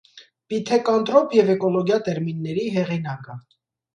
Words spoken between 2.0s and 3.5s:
տերմինների հեղինակը։